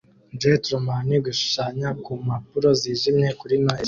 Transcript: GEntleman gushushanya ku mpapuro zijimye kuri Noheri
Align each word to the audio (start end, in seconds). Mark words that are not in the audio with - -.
GEntleman 0.41 1.09
gushushanya 1.25 1.89
ku 2.03 2.11
mpapuro 2.23 2.69
zijimye 2.81 3.29
kuri 3.39 3.55
Noheri 3.63 3.79